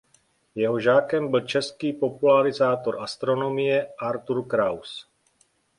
Jeho 0.55 0.79
žákem 0.79 1.31
byl 1.31 1.41
český 1.41 1.93
popularizátor 1.93 2.97
astronomie 3.01 3.87
Artur 3.97 4.45
Kraus. 4.47 5.07